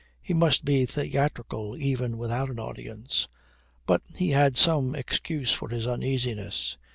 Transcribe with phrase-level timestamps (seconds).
[0.19, 3.27] He must be theatrical even without an audience.
[3.85, 6.75] But he had some excuse for his uneasiness.